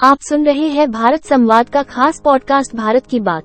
आप 0.00 0.18
सुन 0.20 0.46
रहे 0.46 0.66
हैं 0.68 0.90
भारत 0.90 1.24
संवाद 1.24 1.68
का 1.68 1.82
खास 1.82 2.20
पॉडकास्ट 2.24 2.76
भारत 2.76 3.06
की 3.06 3.20
बात। 3.20 3.44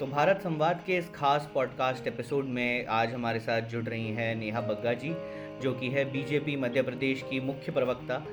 तो 0.00 0.06
भारत 0.06 0.40
संवाद 0.44 0.82
के 0.86 0.96
इस 0.96 1.10
खास 1.10 1.50
पॉडकास्ट 1.54 2.06
एपिसोड 2.06 2.44
में 2.44 2.86
आज 2.86 3.12
हमारे 3.12 3.38
साथ 3.38 3.60
जुड़ 3.60 3.84
रही 3.84 4.08
हैं 4.08 4.36
नेहा 4.36 4.60
बग्गा 4.60 4.92
जी 4.92 5.14
जो 5.62 5.72
कि 5.72 5.88
है 5.88 6.04
बीजेपी 6.04 6.56
मध्य 6.56 6.82
प्रदेश 6.82 7.22
की 7.22 7.40
मुख्य 7.40 7.72
प्रवक्ता। 7.72 8.26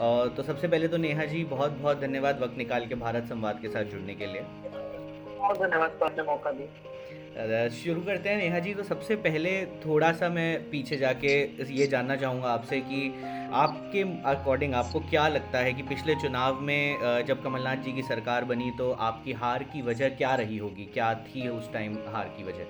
और 0.00 0.28
तो 0.28 0.42
सबसे 0.42 0.68
पहले 0.68 0.88
तो 0.88 0.96
नेहा 0.96 1.24
जी 1.24 1.44
बहुत 1.44 1.70
बहुत 1.70 2.00
धन्यवाद 2.00 2.40
वक्त 2.40 2.58
निकाल 2.58 2.86
के 2.86 2.94
भारत 2.94 3.24
संवाद 3.24 3.58
के 3.62 3.68
साथ 3.68 3.84
जुड़ने 3.84 4.14
के 4.14 4.26
लिए। 4.26 4.42
बहुत 4.42 5.58
धन्यवाद 5.58 6.26
मौका 6.28 6.50
दिया 6.50 6.99
शुरू 7.30 8.00
करते 8.00 8.28
हैं 8.28 8.36
नेहा 8.36 8.58
जी 8.58 8.74
तो 8.74 8.82
सबसे 8.82 9.16
पहले 9.16 9.66
थोड़ा 9.66 10.12
सा 10.12 10.28
मैं 10.28 10.70
पीछे 10.70 10.96
जाके 10.96 11.42
ये 11.74 11.86
जानना 11.86 12.16
चाहूँगा 12.16 12.48
आपसे 12.48 12.80
कि 12.80 13.22
आपके 13.52 14.02
अकॉर्डिंग 14.30 14.74
आपको 14.74 15.00
क्या 15.00 15.28
लगता 15.28 15.58
है 15.58 15.72
कि 15.72 15.82
पिछले 15.82 16.14
चुनाव 16.14 16.60
में 16.60 17.24
जब 17.26 17.42
कमलनाथ 17.42 17.76
जी 17.76 17.92
की 17.92 18.02
सरकार 18.02 18.44
बनी 18.44 18.70
तो 18.78 18.90
आपकी 18.92 19.32
हार 19.32 19.62
की 19.62 19.82
वजह 19.82 20.08
क्या 20.08 20.34
रही 20.34 20.58
होगी? 20.58 20.84
क्या 20.84 21.14
थी 21.14 21.48
उस 21.48 21.72
टाइम 21.72 21.94
हार 22.08 22.34
की 22.36 22.44
वजह? 22.44 22.64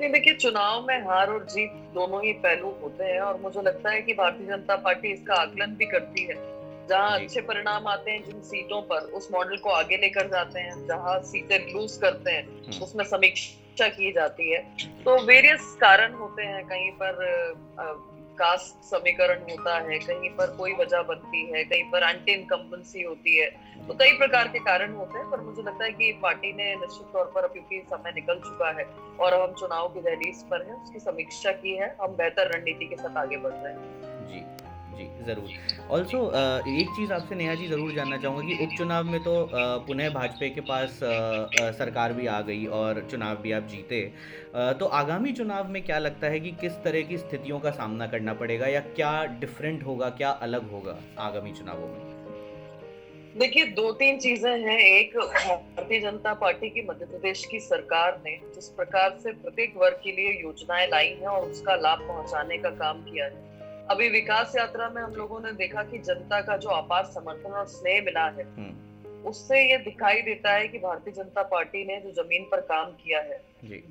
नहीं, 0.00 0.12
देखिए, 0.12 0.34
चुनाव 0.34 0.86
में 0.88 1.00
हार 1.00 1.30
और 1.30 1.44
जीत 1.44 1.70
दोनों 1.70 2.24
ही 2.24 2.32
पहलू 2.32 2.70
होते 2.82 3.04
हैं 3.04 3.20
और 3.20 3.40
मुझे 3.40 3.62
लगता 3.62 3.90
है 3.90 4.02
कि 4.02 4.12
भारतीय 4.12 4.46
जनता 4.46 4.76
पार्टी 4.76 5.08
इसका 5.08 5.34
आकलन 5.34 5.66
भी 5.66 5.86
करती 5.86 6.24
है। 6.24 6.49
जहाँ 6.90 7.18
अच्छे 7.18 7.40
परिणाम 7.48 7.86
आते 7.88 8.10
हैं 8.10 8.24
जिन 8.24 8.40
सीटों 8.42 8.80
पर 8.82 9.10
उस 9.16 9.28
मॉडल 9.32 9.56
को 9.56 9.70
आगे 9.70 9.96
लेकर 9.96 10.28
जाते 10.28 10.60
हैं 10.60 10.86
जहाँ 10.86 11.18
सीटें 11.24 11.72
लूज 11.72 11.96
करते 11.96 12.30
हैं 12.30 12.44
हम्म। 12.44 12.82
उसमें 12.84 13.04
समीक्षा 13.06 13.88
की 13.88 14.12
जाती 14.12 14.52
है। 14.52 14.62
तो 15.04 15.18
वेरियस 15.24 15.76
कारण 15.80 16.14
होते 16.14 16.42
हैं 16.44 16.64
कहीं 16.68 16.90
पर 17.02 17.20
कास्ट 18.38 18.84
समीकरण 18.84 19.40
होता 19.50 19.76
है 19.78 19.98
कहीं 19.98 20.28
पर 20.36 20.54
कोई 20.56 20.72
वजह 20.74 21.02
बनती 21.08 21.44
है 21.46 21.64
कहीं 21.64 21.82
पर 21.90 22.02
एंटी 22.02 22.32
इनकम्बेंसी 22.32 23.02
होती 23.02 23.36
है। 23.38 23.48
तो 23.88 23.94
कई 23.94 24.12
प्रकार 24.18 24.48
के 24.48 24.58
कारण 24.64 24.94
होते 24.94 25.18
हैं 25.18 25.30
पर 25.30 25.40
मुझे 25.40 25.62
लगता 25.62 25.84
है 25.84 25.90
कि 25.92 26.12
पार्टी 26.22 26.52
ने 26.52 26.74
निश्चित 26.76 27.12
तौर 27.12 27.30
पर 27.34 27.44
अब 27.44 27.52
क्योंकि 27.52 27.82
समय 27.90 28.12
निकल 28.14 28.40
चुका 28.40 28.70
है 28.78 28.84
और 29.20 29.32
अब 29.32 29.40
हम 29.40 29.54
चुनाव 29.60 29.88
की 29.88 30.00
दहलीज 30.00 30.42
पर 30.50 30.66
हैं 30.66 30.82
उसकी 30.82 31.00
समीक्षा 31.00 31.52
की 31.60 31.76
है 31.76 31.94
हम 32.00 32.16
बेहतर 32.16 32.50
रणनीति 32.54 32.86
के 32.86 32.96
साथ 32.96 33.16
आगे 33.16 33.36
बढ़ 33.36 33.52
रहे 33.54 33.72
हैं। 33.72 34.26
जी। 34.28 34.59
जी, 35.00 35.08
ज़रूर। 35.24 35.88
ऑल्सो 35.90 36.18
एक 36.70 36.88
चीज़ 36.96 37.12
आपसे 37.12 37.34
नेहा 37.34 37.54
जी 37.54 37.66
ज़रूर 37.68 37.92
जानना 37.92 38.16
चाहूँगा 38.16 38.42
कि 38.48 38.64
उपचुनाव 38.64 39.04
में 39.06 39.22
तो 39.24 39.34
पुनः 39.86 40.10
भाजपा 40.10 40.48
के 40.48 40.60
पास 40.62 40.98
सरकार 41.78 42.12
भी 42.12 42.26
आ 42.28 42.40
गई 42.42 42.66
और 42.74 43.06
चुनाव 43.10 43.36
भी 43.36 43.52
आप 43.52 43.66
जीते। 43.68 44.02
तो 44.80 44.86
आगामी 45.00 45.32
चुनाव 45.32 45.68
में 45.68 45.82
क्या 45.82 45.98
लगता 45.98 46.26
है 46.26 46.40
कि 46.40 46.50
किस 46.60 46.72
तरह 46.84 47.02
की 47.02 47.18
स्थितियों 47.18 47.60
का 47.60 47.70
सामना 47.72 48.06
करना 48.06 48.34
पड़ेगा 48.34 48.66
या 48.66 48.80
क्या 48.80 49.12
डिफरेंट 49.40 49.84
होगा, 49.84 50.08
क्या 50.10 50.30
अलग 50.42 50.70
होगा 50.70 50.98
आगामी 51.18 51.52
चुनावों 51.52 51.88
में? 51.88 52.08
देखिए 53.38 53.64
दो 53.66 53.90
तीन 53.92 54.18
चीज़ें 54.18 54.50
हैं। 54.60 54.78
एक, 54.78 55.16
भारतीय 55.16 56.00
जनता 56.00 56.32
पार्टी 56.34 56.70
की 56.70 56.82
मध्य 56.82 57.04
प्रदेश 57.06 57.44
की 57.44 57.60
सरकार 57.60 58.20
ने 58.24 58.36
जिस 58.54 58.68
प्रकार 58.70 59.18
से 59.22 59.32
प्रत्येक 59.34 59.76
वर्ग 59.76 60.00
के 60.04 60.12
लिए 60.12 60.32
योजनाएँ 60.42 60.88
लाई 60.88 61.08
हैं 61.20 61.28
और 61.28 61.48
उसका 61.50 61.74
लाभ 61.76 62.06
पहुँचाने 62.08 62.58
का 62.58 62.70
काम 62.76 63.02
किया 63.02 63.24
है। 63.24 63.48
अभी 63.90 64.08
विकास 64.08 64.52
यात्रा 64.56 64.88
में 64.88 65.00
हम 65.02 65.14
लोगों 65.14 65.38
ने 65.40 65.52
देखा 65.54 65.82
कि 65.82 65.98
जनता 66.00 66.40
का 66.40 66.56
जो 66.56 66.68
अपार 66.70 67.04
समर्थन 67.04 67.52
और 67.52 67.66
स्नेह 67.66 68.02
मिला 68.02 68.24
है 68.26 68.42
हम्म। 68.42 69.28
उससे 69.28 69.60
ये 69.62 69.78
दिखाई 69.78 70.20
देता 70.22 70.52
है 70.52 70.68
कि 70.68 70.78
भारतीय 70.78 71.12
जनता 71.14 71.42
पार्टी 71.46 71.84
ने 71.84 71.96
जो 72.00 72.12
ज़मीन 72.12 72.44
पर 72.50 72.60
काम 72.66 72.92
किया 72.94 73.20
है 73.20 73.40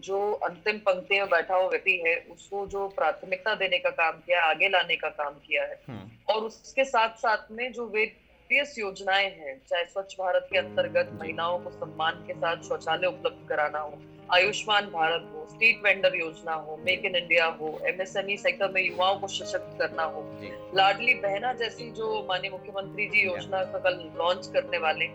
जो 0.01 0.19
अंतिम 0.43 0.77
पंक्ति 0.77 1.19
में 1.19 1.29
बैठा 1.29 1.55
हुआ 1.55 1.67
व्यक्ति 1.67 1.97
है 2.05 2.15
उसको 2.31 2.65
जो 2.67 2.87
प्राथमिकता 2.95 3.55
देने 3.55 3.77
का 3.77 3.89
काम 3.97 4.19
किया 4.19 4.43
आगे 4.43 4.69
लाने 4.69 4.95
का 4.95 5.09
काम 5.17 5.33
किया 5.39 5.63
है 5.63 5.79
हम्म। 5.89 6.33
और 6.33 6.43
उसके 6.43 6.85
साथ 6.85 7.17
साथ 7.17 7.51
में 7.51 7.71
जो 7.71 7.87
वेरियस 7.87 8.75
योजनाएँ 8.79 9.29
हैं 9.31 9.59
चाहे 9.67 9.85
स्वच्छ 9.85 10.13
भारत 10.15 10.47
के 10.51 10.57
अंतर्गत 10.57 11.11
महिलाओं 11.21 11.59
को 11.59 11.71
सम्मान 11.71 12.23
के 12.27 12.33
साथ 12.35 12.67
शौचालय 12.69 13.07
उपलब्ध 13.07 13.47
कराना 13.49 13.79
हो 13.79 14.01
आयुष्मान 14.33 14.85
भारत 14.85 15.31
हो 15.35 15.45
स्ट्रीट 15.49 15.81
वेंडर 15.83 16.15
योजना 16.15 16.53
हो 16.53 16.77
मेक 16.85 17.05
इन 17.05 17.15
इंडिया 17.15 17.45
हो 17.61 17.69
एमएसएमई 17.87 18.37
सेक्टर 18.37 18.71
में 18.71 18.81
युवाओं 18.81 19.19
को 19.19 19.27
सशक्त 19.27 19.77
करना 19.79 20.03
हो। 20.03 20.21
लाडली 20.75 21.13
बहना 21.13 21.53
जैसी 21.53 21.89
जो 21.91 22.25
माननीय 22.29 22.51
मुख्यमंत्री 22.51 23.05
जी 23.05 23.25
योजना 23.25 23.63
का 23.63 23.79
कल 23.79 23.99
लॉन्च 24.17 24.47
करने 24.47 24.77
वाले 24.77 25.05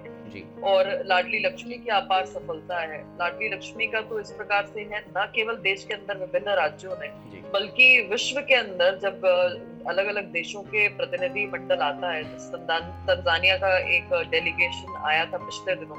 और 0.65 0.89
लाडली 1.07 1.39
लक्ष्मी 1.39 1.75
की 1.75 1.91
अपार 1.93 2.27
सफलता 2.27 2.81
है। 2.83 2.99
लाडली 3.19 3.49
लक्ष्मी 3.49 3.87
का 3.87 4.01
तो 4.03 4.21
इस 4.21 4.31
प्रकार 4.33 4.67
से 4.75 4.81
है 4.93 5.05
न 5.09 5.27
केवल 5.35 5.57
देश 5.63 5.85
के 5.85 5.95
अंदर 5.95 6.19
विभिन्न 6.19 6.55
राज्यों 6.57 6.97
ने 7.01 7.09
बल्कि 7.53 7.87
विश्व 8.11 8.41
के 8.41 8.55
अंदर 8.55 8.99
जब 8.99 9.25
अलग 9.89 10.07
अलग 10.07 10.31
देशों 10.33 10.63
के 10.65 10.87
प्रतिनिधि 10.97 11.45
मंडल 11.47 11.81
आता 11.83 12.13
है 12.13 12.23
तंजानिया 13.07 13.57
का 13.57 13.77
एक 13.97 14.13
डेलीगेशन 14.31 15.03
आया 15.07 15.25
था 15.27 15.39
पिछले 15.39 15.75
दिनों 15.77 15.97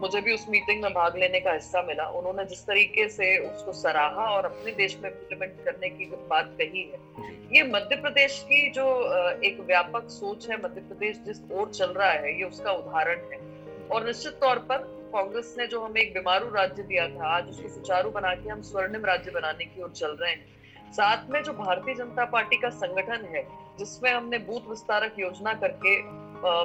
मुझे 0.00 0.20
भी 0.20 0.34
उस 0.34 0.46
मीटिंग 0.50 0.82
में 0.82 0.92
भाग 0.92 1.16
लेने 1.18 1.40
का 1.40 1.52
हिस्सा 1.52 1.82
मिला। 1.82 2.06
उन्होंने 2.18 2.44
जिस 2.44 2.66
तरीके 2.66 3.08
से 3.08 3.36
उसको 3.46 3.72
सराहा 3.72 4.24
और 4.30 4.44
अपने 4.44 4.72
देश 4.74 4.96
में 5.02 5.10
इम्प्लीमेंट 5.10 5.64
करने 5.64 5.88
की 5.88 6.10
बात 6.30 6.54
कही 6.58 6.82
है। 6.82 6.98
ये 7.52 7.62
मध्य 7.64 7.96
प्रदेश 7.96 8.38
की 8.48 8.68
जो 8.70 8.86
एक 9.44 9.60
व्यापक 9.60 10.08
सोच 10.10 10.48
है 10.50 10.56
मध्य 10.56 10.80
प्रदेश 10.80 11.20
जिस 11.26 11.38
ओर 11.52 11.70
चल 11.70 11.92
रहा 11.92 12.10
है 12.10 12.38
ये 12.38 12.44
उसका 12.44 12.72
उदाहरण 12.72 13.20
है। 13.32 13.38
और 13.92 14.04
निश्चित 14.06 14.32
तौर 14.40 14.58
पर 14.68 14.78
कांग्रेस 15.12 15.54
ने 15.58 15.66
जो 15.66 15.80
हमें 15.80 16.00
एक 16.00 16.12
बीमारू 16.14 16.48
राज्य 16.54 16.82
दिया 16.82 17.06
था 17.08 17.28
आज 17.28 17.48
उसको 17.48 17.68
सुचारू 17.68 18.10
बना 18.10 18.34
के 18.34 18.50
हम 18.50 18.62
स्वर्णिम 18.62 19.04
राज्य 19.04 19.30
बनाने 19.30 19.64
की 19.64 19.82
ओर 19.82 19.90
चल 19.90 20.16
रहे 20.20 20.30
हैं। 20.30 20.92
साथ 20.92 21.30
में 21.30 21.42
जो 21.42 21.52
भारतीय 21.52 21.94
जनता 21.94 22.24
पार्टी 22.24 22.56
का 22.56 22.70
संगठन 22.76 23.24
है 23.34 23.42
जिसमें 23.78 24.10
हमने 24.12 24.38
बूथ 24.38 24.68
विस्तारक 24.70 25.18
योजना 25.18 25.52
करके 25.62 25.96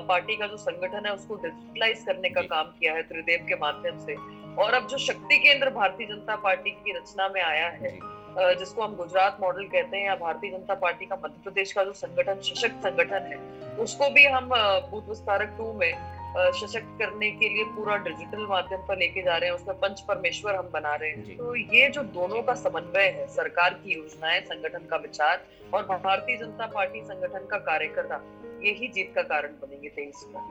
पार्टी 0.08 0.36
का 0.38 0.48
जो 0.48 0.58
संगठन 0.58 1.06
है 1.06 1.14
उसको 1.14 1.36
डिजिटलाइज 1.36 2.04
करने 2.06 2.30
का 2.30 2.42
काम 2.42 2.66
किया 2.80 2.94
है 2.94 3.02
त्रिदेव 3.04 3.46
के 3.50 3.56
माध्यम 3.62 3.98
से। 4.00 4.16
और 4.64 4.74
अब 4.74 4.88
जो 4.88 4.98
शक्ति 4.98 5.38
केंद्र 5.38 5.70
भारतीय 5.70 6.08
जनता 6.08 6.36
पार्टी 6.44 6.72
की 6.72 6.98
रचना 6.98 7.28
में 7.30 7.42
आया 7.42 7.68
है 7.70 8.56
जिसको 8.56 8.82
हम 8.82 8.96
गुजरात 8.96 9.38
मॉडल 9.42 9.66
कहते 9.68 9.98
हैं 9.98 10.06
या 10.06 10.16
भारतीय 10.16 10.52
जनता 10.52 10.74
पार्टी 10.76 11.06
का 11.06 11.16
मध्य 11.24 11.42
प्रदेश 11.44 11.72
का 11.74 11.84
जो 11.84 11.94
संगठन 11.94 12.40
सशक्त 12.42 12.88
संगठन 12.88 13.32
है 13.32 13.38
उसको 13.78 14.10
भी 14.10 14.26
हम 14.26 14.50
बूथ 14.92 15.10
विस्तारक 15.10 15.56
टू 15.58 15.72
में 15.74 15.94
सशक्त 16.36 16.96
करने 17.00 17.30
के 17.32 17.50
लिए 17.50 17.64
पूरा 17.74 17.96
डिजिटल 18.06 18.46
माध्यम 18.50 18.86
पर 18.88 18.98
लेके 18.98 19.22
जा 19.24 19.38
रहे 19.38 19.50
हैं 19.50 19.56
उसमें 19.56 19.76
पंच 19.80 20.02
परमेश्वर 20.08 20.56
हम 20.56 20.70
बना 20.74 20.94
रहे 20.96 21.10
हैं। 21.10 21.38
तो 21.38 21.56
ये 21.56 21.90
जो 21.90 22.04
दोनों 22.14 22.42
का 22.44 22.54
समन्वय 22.58 23.08
है 23.10 23.28
सरकार 23.30 23.74
की 23.74 23.96
योजनाएँ 23.96 24.42
संगठन 24.44 24.88
का 24.88 24.98
विचार 25.00 25.46
और 25.74 25.84
भारतीय 25.84 26.38
जनता 26.38 26.66
पार्टी 26.74 27.02
संगठन 27.04 27.48
का 27.48 27.58
कार्यकर्ता 27.68 28.24
यही 28.64 28.88
जीत 28.88 29.12
का 29.16 29.22
कारण 29.24 29.54
बनेंगे 29.62 29.90
तेईस 29.90 30.26
में 30.28 30.42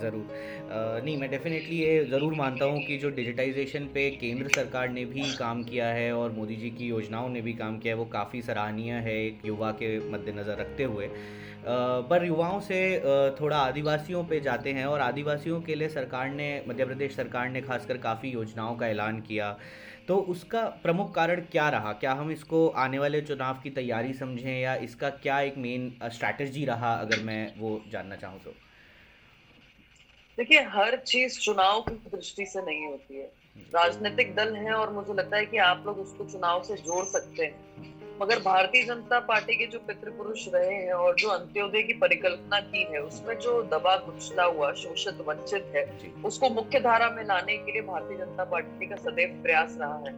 ज़रूर। 0.00 0.26
नहीं 1.04 1.16
मैं 1.16 1.30
डेफिनेटली 1.30 1.76
ये 1.76 2.04
ज़रूर 2.04 2.34
मानता 2.34 2.64
हूँ 2.64 2.84
कि 2.86 2.96
जो 2.98 3.10
डिजिटाइजेशन 3.10 3.86
पे 3.94 4.08
केंद्र 4.10 4.48
सरकार 4.50 4.88
ने 4.88 5.04
भी 5.04 5.22
काम 5.36 5.62
किया 5.64 5.86
है 5.88 6.12
और 6.12 6.32
मोदी 6.32 6.56
जी 6.56 6.70
की 6.70 6.88
योजनाओं 6.88 7.28
ने 7.28 7.40
भी 7.40 7.52
काम 7.54 7.78
किया 7.78 7.94
है 7.94 7.98
वो 7.98 8.04
काफ़ी 8.12 8.42
सराहनीय 8.42 8.92
है 9.06 9.16
एक 9.26 9.46
युवा 9.46 9.70
के 9.72 9.98
मद्देनज़र 10.10 10.58
रखते 10.60 10.84
हुए। 10.84 11.08
पर 11.64 12.24
युवाओं 12.24 12.60
से 12.60 12.78
थोड़ा 13.40 13.56
आदिवासियों 13.58 14.24
पे 14.24 14.40
जाते 14.40 14.72
हैं 14.72 14.86
और 14.86 15.00
आदिवासियों 15.00 15.60
के 15.62 15.74
लिए 15.74 15.88
सरकार 15.88 16.28
ने, 16.30 16.64
मध्य 16.68 16.84
प्रदेश 16.84 17.16
सरकार 17.16 17.48
ने 17.48 17.60
खासकर 17.60 17.98
काफ़ी 17.98 18.30
योजनाओं 18.30 18.76
का 18.76 18.88
ऐलान 18.88 19.20
किया। 19.20 19.56
तो 20.08 20.16
उसका 20.28 20.62
प्रमुख 20.82 21.14
कारण 21.14 21.40
क्या 21.52 21.68
रहा? 21.68 21.92
क्या 21.92 22.12
हम 22.12 22.30
इसको 22.30 22.66
आने 22.78 22.98
वाले 22.98 23.20
चुनाव 23.20 23.60
की 23.62 23.70
तैयारी 23.70 24.12
समझें 24.14 24.60
या 24.60 24.74
इसका 24.84 25.10
क्या 25.10 25.40
एक 25.40 25.58
मेन 25.58 25.92
स्ट्रैटेजी 26.04 26.64
रहा? 26.64 26.92
अगर 26.94 27.20
मैं 27.20 27.52
वो 27.58 27.80
जानना 27.88 28.16
चाहूँ 28.16 28.40
तो। 28.40 28.54
देखिए, 30.38 30.60
हर 30.64 30.96
चीज़ 30.96 31.38
चुनाव 31.40 31.80
की 31.80 31.94
दृष्टि 32.08 32.46
से 32.46 32.62
नहीं 32.62 32.86
होती 32.86 33.18
है। 33.18 33.30
राजनीतिक 33.74 34.34
दल 34.34 34.54
है 34.56 34.72
और 34.72 34.92
मुझे 34.92 35.14
लगता 35.14 35.36
है 35.36 35.46
कि 35.46 35.58
आप 35.60 35.82
लोग 35.86 35.98
उसको 35.98 36.24
चुनाव 36.24 36.62
से 36.62 36.76
जोड़ 36.76 37.04
सकते 37.04 37.44
हैं। 37.44 38.01
मगर 38.22 38.38
भारतीय 38.38 38.82
जनता 38.82 39.18
पार्टी 39.18 39.54
के 39.56 39.66
जो 39.66 39.78
पितृपुरुष 39.78 40.46
रहे 40.54 40.74
हैं 40.74 40.92
और 40.92 41.14
जो 41.14 41.28
अंत्योदय 41.28 41.82
की 41.82 41.92
परिकल्पना 41.92 42.60
की 42.60 42.82
है 42.92 43.00
उसमें 43.02 43.34
जो 43.38 43.62
दबा 43.62 43.96
कुचला 43.96 44.44
हुआ 44.44 44.72
शोषित 44.72 45.24
वंचित 45.28 45.72
है 45.74 45.84
उसको 46.24 46.50
मुख्य 46.50 46.80
धारा 46.80 47.08
में 47.10 47.24
लाने 47.24 47.56
के 47.56 47.72
लिए 47.72 47.82
भारतीय 47.82 48.18
जनता 48.18 48.44
पार्टी 48.44 48.86
का 48.86 48.96
सदैव 48.96 49.40
प्रयास 49.42 49.76
रहा 49.80 49.96
है। 49.96 50.12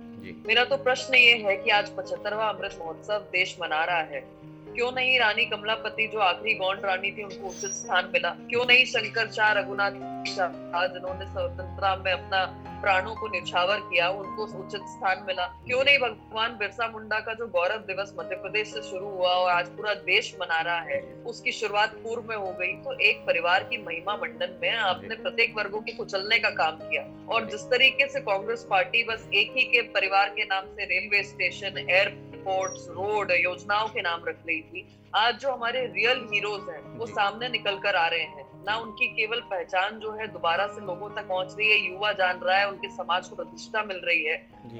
मेरा 0.46 0.64
तो 0.64 0.76
प्रश्न 0.76 1.14
ये 1.14 1.32
है 1.38 1.56
कि 1.56 1.70
आज 1.70 1.88
पचहत्तरवा 1.88 2.49
अमृत 2.49 2.76
महोत्सव 2.81 3.25
देश 3.32 3.56
मना 3.62 3.84
रहा 3.84 4.02
है। 4.12 4.20
क्यों 4.75 4.90
नहीं 4.93 5.19
रानी 5.20 5.44
कमलापति 5.46 6.06
जो 6.06 6.19
आखिरी 6.19 6.55
गौंड 6.55 6.84
रानी 6.84 7.11
थी 7.11 7.23
उनको 7.23 7.49
उचित 7.49 7.73
स्थान 7.73 8.11
मिला? 8.14 8.31
क्यों 8.50 8.64
नहीं 8.67 8.84
शंकर 8.84 9.31
शाह 9.32 9.52
रघुनाथ 9.52 9.90
शाह 10.26 10.87
जिन्होंने 10.87 11.26
स्वतंत्रता 11.26 11.96
में 11.96 12.12
अपना 12.12 12.44
प्राणों 12.84 13.14
को 13.14 13.28
निछावर 13.28 13.78
किया, 13.82 14.08
उनको 14.12 14.44
उचित 14.58 14.81
स्थान 14.86 15.25
मिला। 15.26 15.44
क्यों 15.66 15.82
नहीं 15.84 15.98
भगवान 15.98 16.56
बिरसा 16.56 16.88
मुंडा 16.88 17.19
का 17.20 17.34
जो 17.34 17.46
गौरव 17.48 17.78
दिवस 17.84 18.12
मध्य 18.19 18.36
प्रदेश 18.36 18.69
से 18.69 18.82
शुरू 18.82 19.08
हुआ 19.08 19.28
और 19.28 19.50
आज 19.50 19.69
पूरा 19.69 19.94
देश 20.04 20.34
मना 20.40 20.60
रहा 20.60 20.81
है, 20.81 21.00
उसकी 21.26 21.52
शुरुआत 21.52 21.94
पूर्व 21.98 22.28
में 22.28 22.36
हो 22.36 22.52
गई। 22.52 22.72
तो 22.82 22.98
एक 23.00 23.25
परिवार 23.26 23.64
की 23.64 23.82
महिमा 23.84 24.16
मंडन 24.16 24.58
में 24.62 24.70
आपने 24.70 25.14
प्रत्येक 25.14 25.56
वर्गो 25.56 25.81
को 25.81 25.96
कुचलने 25.96 26.38
का 26.38 26.50
काम 26.52 26.76
किया। 26.82 27.06
और 27.28 27.48
जिस 27.50 27.64
तरीके 27.70 28.08
से 28.08 28.20
कांग्रेस 28.20 28.66
पार्टी 28.70 29.04
बस 29.04 29.28
एक 29.34 29.56
ही 29.56 29.62
के 29.64 29.82
परिवार 29.94 30.28
के 30.28 30.44
नाम 30.44 30.66
से 30.66 30.84
रेलवे 30.84 31.22
स्टेशन 31.22 31.86
एयरपोर्ट 31.90 32.72
रोड, 32.90 33.32
योजनाओं 33.32 33.88
के 33.88 34.00
नाम 34.02 34.25
रख 34.28 34.42
रही 34.46 34.60
थी, 34.62 34.86
आज 35.16 35.38
जो 35.38 35.52
हमारे 35.52 35.86
रियल 35.86 36.26
हीरोज 36.32 36.69
हैं, 36.70 36.82
वो 36.98 37.06
सामने 37.06 37.48
निकल 37.48 37.78
कर 37.78 37.96
आ 37.96 38.06
रहे 38.06 38.20
हैं। 38.20 38.44
ना 38.66 38.76
उनकी 38.76 39.06
केवल 39.06 39.40
पहचान 39.40 39.99
जो 39.99 40.12
है 40.12 40.26
दोबारा 40.28 40.66
से 40.66 40.81
लोगों 40.87 41.08
तक 41.11 41.28
पहुँच 41.28 41.55
रही 41.58 41.70
है 41.70 41.78
युवा 41.78 42.12
जान 42.12 42.38
रहा 42.38 42.56
है 42.56 42.69
उनके 42.69 42.88
समाज 42.88 43.28
को 43.28 43.37
प्रतिष्ठा 43.37 43.82
मिल 43.82 44.00
रही 44.05 44.25
है 44.25 44.37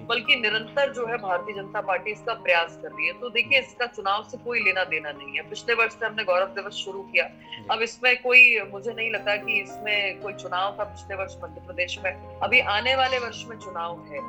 बल्कि 0.07 0.37
निरंतर 0.37 0.93
जो 0.93 1.07
है 1.07 1.17
भारतीय 1.17 1.55
जनता 1.55 1.81
पार्टी 1.81 2.11
इसका 2.11 2.35
प्रयास 2.35 2.79
कर 2.83 2.89
रही 2.89 3.07
है। 3.07 3.13
तो 3.21 3.31
देखिए 3.31 3.59
इसका 3.59 3.87
चुनाव 3.87 4.23
से 4.23 4.39
कोई 4.39 4.61
लेना 4.61 4.85
देना 4.85 5.13
नहीं 5.13 5.37
है। 5.37 5.49
पिछले 5.51 5.75
वर्ष 5.75 5.93
से 5.93 6.07
हमने 6.07 6.25
गौरव 6.25 6.55
दिवस 6.55 6.75
शुरू 6.75 7.03
किया। 7.03 7.25
अब 7.71 7.83
इसमें 7.83 8.23
कोई 8.23 8.61
मुझे 8.73 8.93
नहीं 8.93 9.11
लगता 9.11 9.37
कि 9.37 9.61
इसमें 9.61 10.21
कोई 10.23 10.33
चुनाव 10.33 10.77
था 10.79 10.85
पिछले 10.85 11.17
वर्ष 11.17 11.37
मध्य 11.43 11.67
प्रदेश 11.67 11.99
में। 12.05 12.13
अभी 12.41 12.61
आने 12.61 12.97
वाले 12.97 13.19
वर्ष 13.19 13.45
में 13.49 13.57
चुनाव 13.59 14.01
है। 14.07 14.21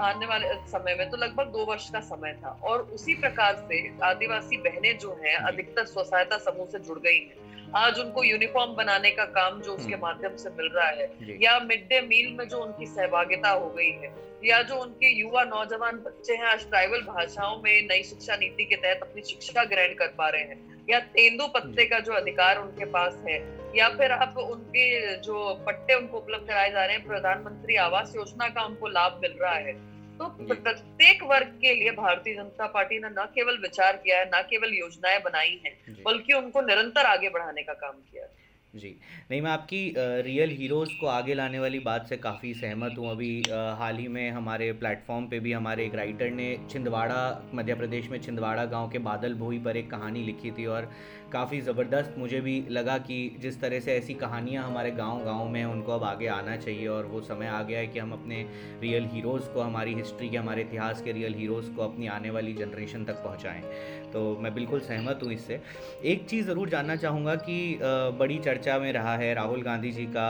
आने 0.00 0.26
वाले 0.26 0.54
समय 0.68 0.94
में 0.94 1.10
तो 1.10 1.16
लगभग 1.16 1.52
दो 1.52 1.64
वर्ष 1.64 1.90
का 1.90 2.00
समय 2.00 2.32
था। 2.32 2.58
और 2.64 2.82
उसी 2.94 3.14
प्रकार 3.14 3.56
से 3.68 3.80
आदिवासी 4.04 4.56
बहनें 4.56 4.96
जो 4.98 5.18
हैं 5.24 5.36
अधिकतर 5.36 5.84
स्व 5.84 6.02
सहायता 6.02 6.38
समूह 6.38 6.66
से 6.66 6.78
जुड़ 6.78 6.98
गई 6.98 7.18
हैं। 7.18 7.48
आज 7.76 7.98
उनको 7.98 8.24
यूनिफॉर्म 8.24 8.74
बनाने 8.74 9.10
का 9.10 9.24
काम 9.24 9.60
जो 9.62 9.72
उसके 9.72 9.92
हम्म। 9.92 10.02
माध्यम 10.02 10.36
से 10.36 10.50
मिल 10.50 10.70
रहा 10.74 10.88
है 10.88 11.36
या 11.42 11.58
मिड 11.60 11.86
डे 11.88 12.00
मील 12.00 12.32
में 12.38 12.48
जो 12.48 12.58
उनकी 12.58 12.86
सहभागिता 12.86 13.50
हो 13.50 13.68
गई 13.68 13.90
है 13.90 14.14
या 14.44 14.60
जो 14.62 14.76
उनके 14.76 15.08
युवा 15.18 15.44
नौजवान 15.44 15.96
बच्चे 15.96 16.34
हैं 16.34 16.44
आज 16.44 16.68
ट्राइबल 16.68 17.00
भाषाओं 17.02 17.56
में 17.62 17.88
नई 17.88 18.02
शिक्षा 18.02 18.36
नीति 18.36 18.64
के 18.64 18.76
तहत 18.76 19.00
अपनी 19.02 19.22
शिक्षा 19.22 19.64
ग्रहण 19.64 19.94
कर 19.94 20.14
पा 20.18 20.28
रहे 20.28 20.42
हैं 20.42 20.84
या 20.90 21.00
तेंदु 21.16 21.46
पत्ते 21.46 21.84
का 21.84 21.98
जो 22.00 22.12
अधिकार 22.12 22.58
उनके 22.58 22.84
पास 22.84 23.22
है 23.28 23.38
या 23.76 23.88
फिर 23.88 24.12
आप 24.12 24.38
उनके 24.38 25.16
जो 25.18 25.54
पट्टे 25.66 25.94
उनको 25.94 26.18
उपलब्ध 26.18 26.46
कराए 26.48 26.70
जा 26.70 26.84
रहे 26.84 26.96
हैं 26.96 27.06
प्रधानमंत्री 27.06 27.76
आवास 27.76 28.12
योजना 28.16 28.48
का 28.48 28.64
उनको 28.64 28.88
लाभ 28.88 29.18
मिल 29.22 29.36
रहा 29.40 29.54
है 29.58 29.89
तो 30.20 30.28
प्रत्येक 30.40 31.22
वर्ग 31.24 31.52
के 31.62 31.74
लिए 31.74 31.90
भारतीय 31.92 32.34
जनता 32.34 32.66
पार्टी 32.66 32.98
ने 32.98 33.08
न 33.10 33.24
केवल 33.34 33.58
विचार 33.62 33.96
किया 33.96 34.18
है 34.18 34.26
न 34.26 34.42
केवल 34.50 34.74
योजनाएँ 34.74 35.20
बनाई 35.22 35.60
हैं 35.64 36.02
बल्कि 36.04 36.32
उनको 36.32 36.60
निरंतर 36.62 37.06
आगे 37.06 37.28
बढ़ाने 37.28 37.62
का 37.62 37.72
काम 37.76 38.00
किया 38.02 38.22
है। 38.22 38.48
जी। 38.74 38.88
नहीं 39.30 39.40
मैं 39.42 39.50
आपकी 39.50 39.82
रियल 39.96 40.50
हीरोज़ 40.50 40.90
को 41.00 41.06
आगे 41.06 41.34
लाने 41.34 41.58
वाली 41.58 41.78
बात 41.78 42.06
से 42.08 42.16
काफ़ी 42.16 42.52
सहमत 42.54 42.98
हूँ। 42.98 43.10
अभी 43.10 43.30
हाल 43.78 43.96
ही 43.96 44.06
में 44.08 44.30
हमारे 44.30 44.72
प्लेटफॉर्म 44.74 45.26
पे 45.28 45.40
भी 45.40 45.52
हमारे 45.52 45.84
एक 45.86 45.94
राइटर 45.94 46.30
ने 46.32 46.46
छिंदवाड़ा 46.70 47.50
मध्य 47.54 47.74
प्रदेश 47.74 48.08
में 48.10 48.20
छिंदवाड़ा 48.22 48.64
गाँव 48.66 48.90
के 48.90 48.98
बादल 49.06 49.34
भोई 49.34 49.58
पर 49.58 49.76
एक 49.76 49.90
कहानी 49.90 50.22
लिखी 50.24 50.50
थी 50.50 50.66
और 50.66 50.90
काफ़ी 51.32 51.60
ज़बरदस्त 51.60 52.14
मुझे 52.18 52.40
भी 52.40 52.54
लगा 52.70 52.96
कि 52.98 53.16
जिस 53.40 53.60
तरह 53.60 53.80
से 53.80 53.92
ऐसी 53.94 54.14
कहानियाँ 54.14 54.64
हमारे 54.64 54.90
गाँव 54.90 55.24
गाँव 55.24 55.48
में 55.48 55.64
उनको 55.64 55.92
अब 55.92 56.04
आगे 56.04 56.26
आना 56.28 56.56
चाहिए 56.56 56.86
और 56.88 57.06
वो 57.06 57.20
समय 57.20 57.46
आ 57.46 57.62
गया 57.62 57.78
है 57.78 57.86
कि 57.86 57.98
हम 57.98 58.12
अपने 58.12 58.42
रियल 58.82 59.04
हीरोज़ 59.12 59.44
को, 59.44 59.60
हमारी 59.60 59.94
हिस्ट्री 59.94 60.28
के, 60.28 60.36
हमारे 60.36 60.62
इतिहास 60.62 61.02
के 61.02 61.12
रियल 61.12 61.34
हीरोज़ 61.34 61.70
को 61.70 61.82
अपनी 61.82 62.06
आने 62.08 62.30
वाली 62.30 62.52
जनरेशन 62.54 63.04
तक 63.04 63.22
पहुँचाएँ। 63.24 63.62
तो 64.12 64.36
मैं 64.40 64.54
बिल्कुल 64.54 64.80
सहमत 64.80 65.20
हूँ 65.24 65.32
इससे। 65.32 65.60
एक 66.04 66.26
चीज़ 66.28 66.46
ज़रूर 66.46 66.68
जानना 66.68 66.96
चाहूँगा 66.96 67.34
कि 67.38 67.78
बड़ी 68.18 68.38
चर्चा 68.38 68.78
में 68.78 68.92
रहा 68.92 69.16
है 69.16 69.32
राहुल 69.34 69.62
गांधी 69.62 69.92
जी 69.92 70.06
का 70.16 70.28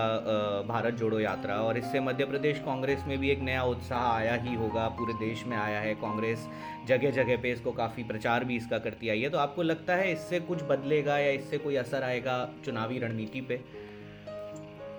भारत 0.69 0.95
जोड़ो 0.95 1.21
यात्रा 1.21 1.55
और 1.63 1.79
इससे 1.79 2.01
मध्य 2.01 2.25
प्रदेश 2.25 2.59
कांग्रेस 2.59 3.05
में 3.09 3.19
भी 3.19 3.31
एक 3.31 3.41
नया 3.43 3.63
उत्साह 3.65 4.09
आया 4.09 4.35
ही 4.35 4.55
होगा, 4.55 4.89
पूरे 4.91 5.15
देश 5.19 5.45
में 5.47 5.57
आया 5.57 5.81
है 5.81 5.95
कांग्रेस। 5.97 6.49
जगह 6.91 7.11
जगह 7.13 7.37
पे 7.43 7.51
इसको 7.53 7.73
काफ़ी 7.73 8.03
प्रचार 8.05 8.45
भी 8.45 8.57
इसका 8.57 8.79
करती 8.79 9.09
आई 9.09 9.21
है। 9.21 9.31
तो 9.31 9.39
आपको 9.39 9.63
लगता 9.63 9.95
है 9.97 10.13
इससे 10.13 10.41
कुछ 10.43 10.63
बदलेगा 10.69 11.19
या 11.19 11.31
इससे 11.33 11.59
कोई 11.59 11.77
असर 11.77 12.03
आएगा 12.05 12.37
चुनावी 12.65 12.99
रणनीति 12.99 13.41
पे? 13.41 13.57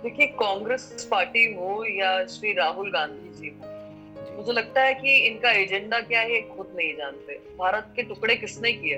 देखिए 0.03 0.27
कांग्रेस 0.38 1.07
पार्टी 1.11 1.43
हो 1.53 1.83
या 1.88 2.11
श्री 2.27 2.53
राहुल 2.53 2.91
गांधी 2.91 3.29
जी 3.39 3.49
हो 3.49 3.69
मुझे 4.38 4.51
लगता 4.53 4.81
है 4.81 4.93
कि 4.93 5.15
इनका 5.27 5.51
एजेंडा 5.53 5.99
क्या 6.01 6.19
है 6.21 6.41
खुद 6.47 6.73
नहीं 6.75 6.93
जानते। 6.95 7.33
भारत 7.57 7.91
के 7.95 8.03
टुकड़े 8.03 8.35
किसने 8.35 8.71
किए? 8.73 8.97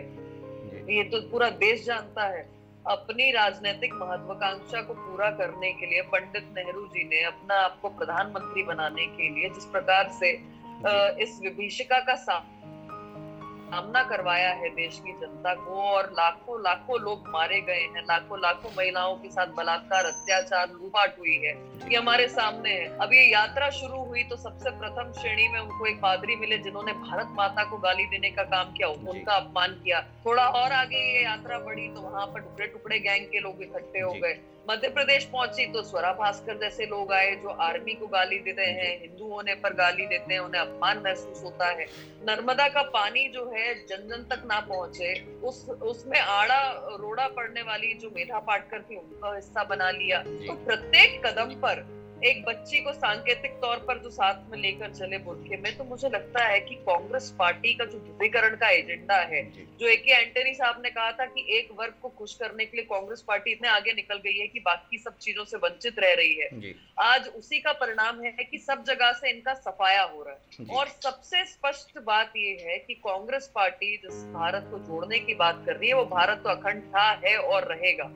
ये 0.89 1.03
तो 1.03 1.21
पूरा 1.31 1.49
देश 1.59 1.83
जानता 1.85 2.27
है। 2.27 2.43
अपनी 2.87 3.31
राजनीतिक 3.31 3.93
महत्वाकांक्षा 3.93 4.81
को 4.81 4.93
पूरा 4.93 5.29
करने 5.31 5.71
के 5.73 5.85
लिए 5.85 6.01
पंडित 6.13 6.45
नेहरू 6.55 6.85
जी 6.87 7.03
ने 7.09 7.23
अपना 7.23 7.55
आपको 7.59 7.89
प्रधानमंत्री 7.89 8.63
बनाने 8.63 9.05
के 9.17 9.29
लिए 9.29 9.49
जिस 9.49 9.65
प्रकार 9.65 10.09
से 10.19 10.31
इस 11.23 11.39
विभीषिका 11.43 11.99
का 11.99 12.15
सामना 12.23 12.52
सामना 13.73 14.01
करवाया 14.03 14.49
है 14.53 14.69
देश 14.69 14.97
की 15.05 15.11
जनता 15.19 15.53
को 15.55 15.75
और 15.83 16.09
लाखों 16.13 16.59
लाखों 16.61 16.99
लोग 17.01 17.23
मारे 17.29 17.59
गए 17.61 17.85
हैं। 17.93 18.01
लाखों 18.01 18.37
लाखों 18.39 18.69
महिलाओं 18.77 19.15
के 19.15 19.29
साथ 19.29 19.55
बलात्कार 19.57 20.05
अत्याचार 20.05 20.67
लूटपाट 20.67 21.17
हुई 21.19 21.37
है। 21.37 21.53
ये 21.91 21.95
हमारे 21.95 22.27
सामने 22.27 22.69
है। 22.71 22.85
अब 22.97 23.13
ये 23.13 23.23
यात्रा 23.23 23.69
शुरू 23.79 24.03
हुई 24.03 24.23
तो 24.23 24.35
सबसे 24.35 24.69
प्रथम 24.77 25.11
श्रेणी 25.21 25.47
में 25.47 25.59
उनको 25.59 25.87
एक 25.87 25.99
पादरी 26.01 26.35
मिले 26.35 26.57
जिन्होंने 26.59 26.93
भारत 27.01 27.33
माता 27.37 27.63
को 27.69 27.77
गाली 27.79 28.05
देने 28.13 28.29
का 28.29 28.43
काम 28.53 28.71
किया 28.73 28.87
उनका 28.87 29.33
अपमान 29.35 29.79
किया। 29.83 30.01
थोड़ा 30.25 30.47
और 30.61 30.71
आगे 30.73 31.01
ये 31.07 31.23
यात्रा 31.23 31.59
बढ़ी 31.65 31.87
तो 31.89 32.01
वहाँ 32.01 32.25
पर 32.27 32.39
टुकड़े 32.41 32.67
टुकड़े 32.67 32.99
गैंग 33.01 33.25
के 33.27 33.39
लोग 33.39 33.61
इकट्ठे 33.63 33.99
हो 33.99 34.13
गए। 34.13 34.39
मध्य 34.69 34.87
प्रदेश 34.87 35.23
पहुँची 35.25 35.65
तो 35.65 35.81
स्वरा 35.83 36.11
भास्कर 36.13 36.57
जैसे 36.57 36.85
लोग 36.85 37.11
आए 37.11 37.31
जो 37.35 37.49
आर्मी 37.61 37.93
को 37.93 38.07
गाली 38.07 38.37
देते 38.39 38.65
हैं 38.65 38.91
हिंदू 39.01 39.27
होने 39.27 39.55
पर 39.55 39.73
गाली 39.73 40.05
देते 40.05 40.33
हैं 40.33 40.39
उन्हें 40.39 40.61
अपमान 40.61 41.01
महसूस 41.05 41.41
होता 41.43 41.67
है। 41.69 41.85
नर्मदा 42.27 42.67
का 42.67 42.81
पानी 42.89 43.27
जो 43.29 43.43
है 43.55 43.73
जन 43.85 44.07
जन 44.07 44.23
तक 44.31 44.43
ना 44.45 44.59
पहुँचे 44.59 45.13
उस 45.43 45.65
उसमें 45.83 46.19
आड़ा 46.19 46.61
रोड़ा 47.01 47.27
पड़ने 47.27 47.61
वाली 47.61 47.93
जो 47.93 48.09
मेधा 48.09 48.39
पाटकर 48.39 48.81
थी 48.81 48.95
उनका 48.95 49.35
हिस्सा 49.35 49.63
बना 49.63 49.89
लिया। 49.91 50.21
तो 50.21 50.53
प्रत्येक 50.65 51.21
कदम 51.25 51.53
पर 51.59 51.85
एक 52.23 52.43
बच्ची 52.45 52.79
को 52.79 52.91
सांकेतिक 52.93 53.51
तौर 53.61 53.77
पर 53.87 53.97
जो 53.97 54.09
साथ 54.09 54.49
में 54.51 54.57
लेकर 54.57 54.91
चले 54.91 55.17
बुरखे 55.17 55.57
में 55.57 55.75
तो 55.77 55.83
मुझे 55.83 56.09
लगता 56.09 56.43
है 56.45 56.59
कि 56.59 56.75
कांग्रेस 56.85 57.29
पार्टी 57.39 57.73
का 57.73 57.85
जो 57.85 57.99
ध्रुवीकरण 57.99 58.55
का 58.55 58.69
एजेंडा 58.69 59.17
है 59.31 59.41
जो। 59.79 59.87
ए 59.87 59.95
के 59.95 60.11
एंटनी 60.13 60.53
साहब 60.53 60.81
ने 60.83 60.89
कहा 60.89 61.11
था 61.11 61.25
कि 61.25 61.45
एक 61.57 61.69
वर्ग 61.79 61.93
को 62.01 62.09
खुश 62.09 62.35
करने 62.35 62.65
के 62.65 62.77
लिए 62.77 62.85
कांग्रेस 62.85 63.21
पार्टी 63.27 63.51
इतने 63.51 63.69
आगे 63.69 63.93
निकल 63.93 64.17
गई 64.17 64.37
है 64.37 64.47
कि 64.47 64.59
बाकी 64.59 64.97
सब 64.97 65.17
चीज़ों 65.17 65.45
से 65.45 65.57
वंचित 65.57 65.99
रह 65.99 66.13
रही 66.13 66.35
है। 66.35 66.73
आज 67.01 67.27
उसी 67.37 67.59
का 67.59 67.71
परिणाम 67.73 68.21
है 68.21 68.31
कि 68.31 68.57
सब 68.59 68.83
जगह 68.83 69.11
से 69.11 69.29
इनका 69.29 69.53
सफाया 69.53 70.03
हो 70.03 70.23
रहा 70.23 70.33
है। 70.33 70.65
और 70.77 70.87
सबसे 70.87 71.43
स्पष्ट 71.45 71.99
बात 72.03 72.33
यह 72.37 72.65
है 72.67 72.77
कि 72.77 72.93
कांग्रेस 73.03 73.51
पार्टी 73.55 73.95
जिस 73.97 74.23
भारत 74.33 74.67
को 74.71 74.79
जोड़ने 74.85 75.19
की 75.19 75.33
बात 75.35 75.63
कर 75.65 75.75
रही 75.75 75.89
है 75.89 75.95
वो 75.95 76.05
भारत 76.07 76.41
तो 76.43 76.49
अखंड 76.49 76.83
था 76.95 77.09
है 77.25 77.37
और 77.37 77.67
रहेगा। 77.73 78.11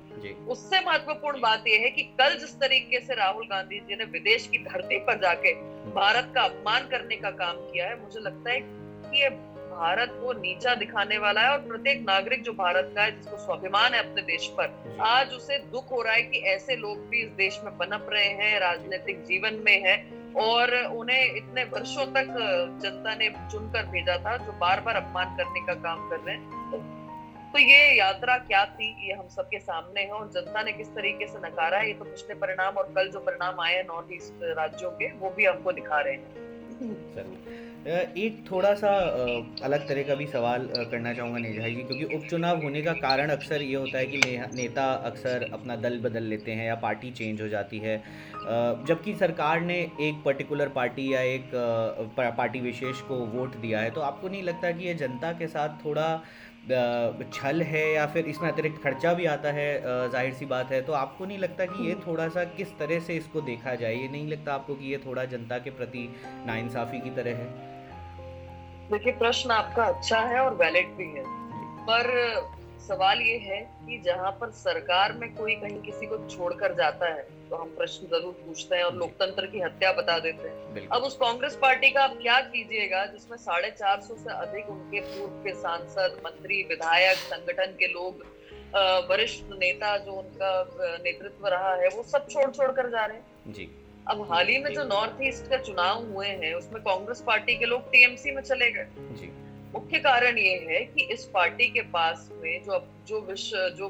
उससे 0.47 0.79
महत्वपूर्ण 0.81 1.41
बात 1.41 1.67
यह 1.67 1.79
है 1.79 1.89
कि 1.89 2.03
कल 2.19 2.37
जिस 2.39 2.55
तरीके 2.59 2.99
से 2.99 3.15
राहुल 3.15 3.47
गांधी 3.47 3.79
जी 3.79 3.95
ने 3.97 4.05
विदेश 4.05 4.47
की 4.47 4.57
धरती 4.63 4.99
पर 4.99 5.19
जाके 5.19 5.53
भारत 5.91 6.31
का 6.35 6.41
अपमान 6.41 6.87
करने 6.87 7.15
का 7.15 7.29
काम 7.31 7.55
किया 7.55 7.87
है। 7.87 8.01
मुझे 8.01 8.19
लगता 8.19 8.51
है 8.51 8.59
कि 8.59 9.21
ये 9.21 9.29
भारत 9.69 10.11
को 10.21 10.33
नीचा 10.33 10.73
दिखाने 10.75 11.17
वाला 11.17 11.41
है 11.41 11.49
और 11.49 11.57
प्रत्येक 11.59 11.99
नागरिक 12.01 12.43
जो 12.43 12.53
भारत 12.53 12.91
का 12.95 13.03
है 13.03 13.11
जिसको 13.11 13.37
स्वाभिमान 13.37 13.93
है 13.93 13.99
अपने 13.99 14.21
देश 14.21 14.47
पर 14.59 14.97
आज 15.01 15.33
उसे 15.33 15.57
दुख 15.71 15.91
हो 15.91 16.01
रहा 16.01 16.13
है 16.13 16.21
कि 16.21 16.39
ऐसे 16.49 16.75
लोग 16.75 17.07
भी 17.09 17.21
इस 17.21 17.29
देश 17.37 17.59
में 17.63 17.77
पनप 17.77 18.09
रहे 18.13 18.29
हैं 18.33 18.59
राजनीतिक 18.59 19.23
जीवन 19.23 19.61
में 19.65 19.81
है 19.85 19.95
और 20.37 20.75
उन्हें 20.95 21.35
इतने 21.35 21.63
वर्षों 21.63 22.05
तक 22.05 22.35
जनता 22.83 23.15
ने 23.15 23.29
चुनकर 23.51 23.85
भेजा 23.85 24.17
था 24.17 24.37
जो 24.37 24.51
बार 24.51 24.81
बार 24.81 24.95
अपमान 24.95 25.35
करने 25.37 25.65
का 25.65 25.73
काम 25.73 26.09
कर 26.09 26.19
रहे 26.19 26.35
हैं। 26.35 26.96
तो 27.47 27.59
ये 27.59 27.77
यात्रा 27.97 28.37
क्या 28.39 28.63
थी? 28.67 28.87
ये 29.07 29.13
हम 29.13 29.27
सबके 29.27 29.59
सामने 29.59 30.01
है 30.01 30.11
और 30.11 30.29
जनता 30.31 30.63
ने 30.63 30.71
किस 30.73 30.87
तरीके 30.95 31.27
से 31.27 31.39
नकारा 31.39 31.81
ये 31.81 31.93
तो 31.93 32.05
पिछले 32.05 32.35
परिणाम 32.37 32.77
और 32.77 32.91
कल 32.95 33.09
जो 33.11 33.19
परिणाम 33.21 33.61
आए 33.61 33.81
नॉर्थ 33.83 34.13
ईस्ट 34.13 34.43
राज्यों 34.57 34.91
के, 34.91 35.11
वो 35.13 35.29
भी 35.29 35.45
हमको 35.45 35.71
दिखा 35.73 35.99
रहे 35.99 36.13
हैं। 36.13 36.45
एक 38.17 38.43
थोड़ा 38.49 38.73
सा 38.73 38.89
अलग 39.63 39.87
तरह 39.89 40.03
का 40.03 40.15
भी 40.15 40.25
सवाल 40.27 40.67
करना 40.91 41.13
चाहूँगा 41.13 41.37
नेजा 41.39 41.67
जी, 41.67 41.75
क्योंकि 41.75 42.15
उपचुनाव 42.15 42.61
होने 42.61 42.81
का 42.81 42.93
कारण 42.95 43.29
अक्सर 43.29 43.61
ये 43.61 43.75
होता 43.75 43.97
है 43.97 44.05
कि 44.05 44.37
नेता 44.53 44.85
अक्सर 45.05 45.49
अपना 45.53 45.75
दल 45.75 45.99
बदल 45.99 46.23
लेते 46.23 46.51
हैं 46.51 46.65
या 46.67 46.75
पार्टी 46.75 47.11
चेंज 47.11 47.41
हो 47.41 47.47
जाती 47.47 47.79
है। 47.79 47.97
जबकि 48.87 49.13
सरकार 49.15 49.61
ने 49.61 49.79
एक 50.01 50.21
पर्टिकुलर 50.25 50.69
पार्टी 50.69 51.13
या 51.13 51.21
एक 51.21 51.51
पार्टी 52.17 52.59
विशेष 52.59 53.01
को 53.01 53.15
वोट 53.33 53.55
दिया 53.57 53.79
है 53.79 53.91
तो 53.91 54.01
आपको 54.01 54.29
नहीं 54.29 54.43
लगता 54.43 54.71
कि 54.71 54.87
ये 54.87 54.93
जनता 54.95 55.31
के 55.33 55.47
साथ 55.47 55.83
थोड़ा 55.85 56.09
छल 57.33 57.61
है 57.61 57.85
या 57.93 58.05
फिर 58.05 58.25
इसमें 58.25 58.49
अतिरिक्त 58.51 58.81
खर्चा 58.83 59.13
भी 59.13 59.25
आता 59.25 59.51
है 59.51 59.69
ज़ाहिर 60.11 60.33
सी 60.33 60.45
बात 60.45 60.71
है 60.71 60.81
तो 60.81 60.93
आपको 60.93 61.25
नहीं 61.25 61.37
लगता 61.37 61.65
कि 61.65 61.87
ये 61.87 61.95
थोड़ा 62.07 62.27
सा 62.27 62.43
किस 62.43 62.77
तरह 62.79 62.99
से 62.99 63.13
इसको 63.13 63.41
देखा 63.41 63.75
जाए? 63.75 63.95
ये 63.95 64.07
नहीं 64.07 64.27
लगता 64.27 64.53
आपको 64.53 64.75
कि 64.75 64.91
ये 64.91 64.97
थोड़ा 64.97 65.25
जनता 65.25 65.57
के 65.57 65.69
प्रति 65.69 66.15
नाइंसाफ़ी 66.45 66.99
की 66.99 67.09
तरह 67.09 67.37
है? 67.37 67.47
देखिए, 68.91 69.13
प्रश्न 69.13 69.51
आपका 69.51 69.83
अच्छा 69.83 70.19
है 70.19 70.39
और 70.39 70.53
वैलिड 70.53 70.87
भी 70.87 71.07
है। 71.07 71.23
पर 71.89 72.09
सवाल 72.79 73.21
ये 73.21 73.37
है 73.39 73.59
कि 73.79 73.97
जहाँ 74.05 74.31
पर 74.41 74.51
सरकार 74.53 75.13
में 75.13 75.33
कोई 75.35 75.55
कहीं 75.55 75.81
किसी 75.81 76.05
को 76.05 76.17
छोड़कर 76.27 76.73
जाता 76.75 77.09
है 77.13 77.23
तो 77.49 77.55
हम 77.55 77.69
प्रश्न 77.77 78.07
ज़रूर 78.07 78.33
पूछते 78.45 78.75
हैं 78.75 78.83
और 78.83 78.95
लोकतंत्र 78.95 79.45
की 79.47 79.59
हत्या 79.61 79.91
बता 79.93 80.17
देते 80.19 80.47
हैं। 80.47 80.87
अब 80.87 81.03
उस 81.03 81.15
कांग्रेस 81.17 81.55
पार्टी 81.61 81.89
का 81.89 82.03
आप 82.03 82.17
क्या 82.21 82.39
कीजिएगा 82.47 83.05
जिसमें 83.05 83.37
साढ़े 83.39 83.71
चार 83.71 84.01
सौ 84.01 84.15
से 84.15 84.31
अधिक 84.31 84.69
उनके 84.69 84.99
पूर्व 85.01 85.33
के 85.43 85.53
सांसद 85.55 86.21
मंत्री 86.25 86.61
विधायक 86.69 87.17
संगठन 87.25 87.75
के 87.79 87.87
लोग 87.87 88.25
वरिष्ठ 89.09 89.51
नेता 89.59 89.97
जो 89.97 90.11
उनका 90.13 90.51
नेतृत्व 91.03 91.47
रहा 91.47 91.73
है 91.75 91.89
वो 91.89 92.03
सब 92.03 92.27
छोड़ 92.29 92.49
छोड़ 92.51 92.71
कर 92.71 92.89
जा 92.89 93.05
रहे 93.05 93.17
हैं। 93.17 93.53
जी। 93.53 93.69
अब 94.07 94.21
हाल 94.31 94.47
ही 94.47 94.57
में 94.57 94.73
जो 94.73 94.83
नॉर्थ 94.85 95.21
ईस्ट 95.23 95.49
का 95.49 95.57
चुनाव 95.59 96.05
हुए 96.11 96.27
हैं 96.41 96.53
उसमें 96.53 96.81
कांग्रेस 96.83 97.21
पार्टी 97.21 97.57
के 97.57 97.65
लोग 97.65 97.89
टीएमसी 97.91 98.31
में 98.31 98.41
चले 98.41 98.69
गए। 98.71 99.15
जी। 99.15 99.31
मुख्य 99.77 99.99
कारण 99.99 100.37
ये 100.37 100.53
है 100.69 100.79
कि 100.85 101.03
इस 101.13 101.25
पार्टी 101.25 101.67
के 101.67 101.81
पास 101.89 102.29
में 102.33 102.63
जो 102.63 102.79
जो 103.07 103.19
विश्व 103.21 103.57
जो 103.77 103.89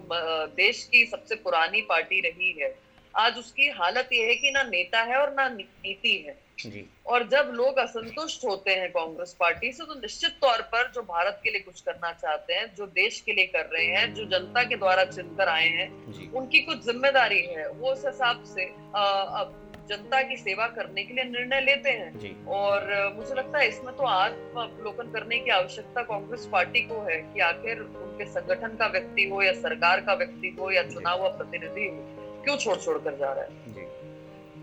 देश 0.55 0.83
की 0.83 1.05
सबसे 1.05 1.35
पुरानी 1.35 1.81
पार्टी 1.81 2.19
रही 2.19 2.51
है 2.61 2.73
आज 3.13 3.37
उसकी 3.37 3.69
हालत 3.69 4.09
ये 4.13 4.25
है 4.25 4.35
कि 4.35 4.51
ना 4.51 4.63
नेता 4.63 5.01
है 5.01 5.15
और 5.17 5.33
ना 5.33 5.47
नीति 5.49 6.15
है 6.27 6.35
जी। 6.59 6.83
और 7.05 7.27
जब 7.27 7.51
लोग 7.53 7.77
असंतुष्ट 7.79 8.45
होते 8.45 8.71
हैं 8.71 8.89
कांग्रेस 8.89 9.35
पार्टी 9.39 9.71
से 9.71 9.85
तो 9.85 9.99
निश्चित 9.99 10.31
तौर 10.41 10.61
पर 10.71 10.91
जो 10.95 11.01
भारत 11.01 11.39
के 11.43 11.51
लिए 11.51 11.61
कुछ 11.61 11.81
करना 11.81 12.11
चाहते 12.13 12.53
हैं 12.53 12.73
जो 12.75 12.85
देश 12.95 13.19
के 13.21 13.33
लिए 13.33 13.45
कर 13.45 13.69
रहे 13.73 13.85
हैं 13.85 14.13
जो 14.13 14.25
जनता 14.25 14.63
के 14.63 14.75
द्वारा 14.75 15.05
चुनकर 15.05 15.49
आए 15.49 15.67
हैं 15.69 15.89
उनकी 16.33 16.59
कुछ 16.61 16.83
ज़िम्मेदारी 16.85 17.41
है 17.45 17.69
वो 17.69 17.91
उस 17.91 18.05
हिसाब 18.05 18.43
से 18.47 18.65
अब 18.65 19.66
जनता 19.89 20.21
की 20.21 20.37
सेवा 20.37 20.67
करने 20.75 21.03
के 21.03 21.13
लिए 21.13 21.23
निर्णय 21.25 21.61
लेते 21.61 21.89
हैं। 21.91 22.45
और 22.55 23.13
मुझे 23.17 23.35
लगता 23.35 23.59
है 23.59 23.67
इसमें 23.67 23.95
तो 23.95 24.03
आत्म 24.05 24.61
अवलोकन 24.61 25.11
करने 25.11 25.39
की 25.39 25.51
आवश्यकता 25.51 26.01
कांग्रेस 26.03 26.47
पार्टी 26.51 26.81
को 26.81 27.01
है 27.01 27.17
कि 27.23 27.39
आखिर 27.43 27.79
उनके 27.79 28.25
संगठन 28.31 28.75
का 28.75 28.87
व्यक्ति 28.87 29.29
हो 29.29 29.41
या 29.41 29.53
सरकार 29.59 30.01
का 30.01 30.13
व्यक्ति 30.15 30.55
हो 30.59 30.71
या 30.71 30.83
चुना 30.89 31.11
हुआ 31.11 31.29
प्रतिनिधि 31.37 31.87
हो 31.87 32.41
क्यों 32.43 32.57
छोड़ 32.57 32.77
छोड़ 32.77 32.97
कर 32.97 33.17
जा 33.17 33.31
रहा 33.33 33.43
है? 33.43 33.49
जी 33.67 33.85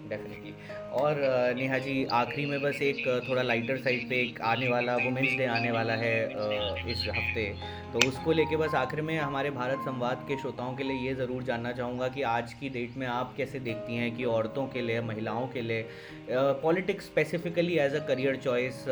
डेफिनेटली 0.09 0.55
और 0.95 1.21
नेहा 1.57 1.79
जी 1.79 1.95
आखिरी 2.13 2.45
में 2.47 2.61
बस 2.63 2.81
एक 2.83 3.07
थोड़ा 3.29 3.43
लाइटर 3.43 3.77
साइड 3.79 4.09
पे 4.09 4.17
एक 4.21 4.41
आने 4.45 4.69
वाला 4.69 4.97
वुमेंस 4.97 5.29
डे 5.39 5.47
आने 5.51 5.71
वाला 5.71 5.95
है 5.95 6.17
इस 6.93 7.07
हफ़्ते। 7.09 7.45
तो 7.95 8.01
उसको 8.01 8.33
लेके 8.33 8.57
बस 8.57 8.75
आखिर 8.75 9.01
में 9.03 9.19
हमारे 9.19 9.51
भारत 9.51 9.79
संवाद 9.81 10.25
के 10.29 10.37
श्रोताओं 10.37 10.75
के 10.77 10.85
लिए 10.85 10.97
ये 10.99 11.15
ज़रूर 11.15 11.43
जानना 11.43 11.73
चाहूँगा 11.73 12.09
कि 12.09 12.23
आज 12.31 12.53
की 12.53 12.69
डेट 12.69 12.97
में 12.97 13.07
आप 13.07 13.35
कैसे 13.37 13.59
देखती 13.61 13.97
हैं 13.97 14.11
कि 14.17 14.25
औरतों 14.25 14.67
के 14.69 14.81
लिए, 14.83 15.01
महिलाओं 15.01 15.47
के 15.49 15.61
लिए 15.63 15.87
politics 16.63 17.05
specifically 17.05 17.77
as 17.79 17.95
a 17.95 18.05
career 18.07 18.37
choice 18.37 18.85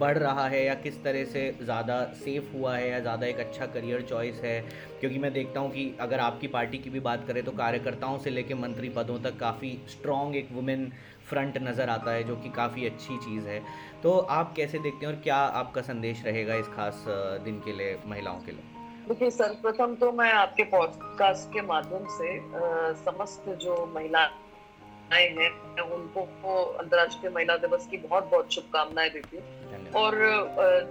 बढ़ 0.00 0.18
रहा 0.18 0.46
है 0.48 0.64
या 0.64 0.74
किस 0.86 1.02
तरह 1.04 1.24
से 1.24 1.42
ज़्यादा 1.62 2.02
सेफ़ 2.24 2.56
हुआ 2.56 2.76
है 2.76 2.88
या 2.90 3.00
ज़्यादा 3.00 3.26
एक 3.26 3.40
अच्छा 3.40 3.66
करियर 3.66 4.02
चॉइस 4.10 4.40
है? 4.44 4.60
क्योंकि 5.00 5.18
मैं 5.18 5.32
देखता 5.32 5.60
हूँ 5.60 5.70
कि 5.70 5.84
अगर 6.00 6.20
आपकी 6.20 6.46
पार्टी 6.56 6.78
की 6.78 6.90
भी 6.90 7.00
बात 7.00 7.26
करें 7.26 7.42
तो 7.44 7.52
कार्यकर्ताओं 7.60 8.18
से 8.18 8.30
लेकर 8.30 8.54
मंत्री 8.54 8.88
पदों 8.96 9.18
तक 9.20 9.38
काफ़ी 9.40 9.78
स्ट्रॉन्ग 9.90 10.36
एक 10.36 10.48
वुमेन 10.52 10.90
फ्रंट 11.30 11.58
नज़र 11.62 11.88
आता 11.88 12.10
है 12.10 12.24
जो 12.24 12.36
कि 12.36 12.50
काफ़ी 12.50 12.86
अच्छी 12.86 13.16
चीज़ 13.18 13.48
है। 13.48 13.62
तो 14.02 14.18
आप 14.30 14.52
कैसे 14.56 14.78
देखते 14.78 15.06
हैं 15.06 15.12
और 15.14 15.20
क्या 15.20 15.36
आपका 15.36 15.82
संदेश 15.82 16.24
रहेगा 16.24 16.54
इस 16.54 16.68
खास 16.68 17.04
दिन 17.44 17.60
के 17.64 17.72
लिए 17.72 17.98
महिलाओं 18.06 18.40
के 18.40 18.52
लिए? 18.52 18.64
देखिए 19.08 19.30
सर्वप्रथम 19.30 19.94
तो 19.94 20.12
मैं 20.12 20.32
आपके 20.32 20.64
पॉडकास्ट 20.64 21.48
के 21.52 21.62
माध्यम 21.62 22.06
से 22.10 22.36
आ, 22.38 22.92
समस्त 23.04 23.48
जो 23.62 23.74
महिला 23.94 24.24
आए 25.12 25.28
हैं। 25.30 25.50
उनको 25.82 26.20
अंतर्राष्ट्रीय 26.74 27.32
महिला 27.32 27.56
दिवस 27.58 27.86
की 27.86 27.96
बहुत 27.98 28.30
बहुत 28.30 28.52
शुभकामनाएँ 28.54 29.10
देती 29.10 29.36
हूँ। 29.36 29.58
और 29.96 30.14